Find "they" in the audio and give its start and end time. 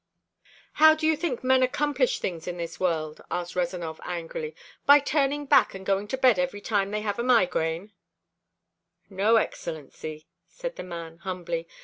6.89-7.01